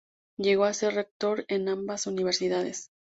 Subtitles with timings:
[0.37, 2.89] Llegó a ser rector en ambas universidades.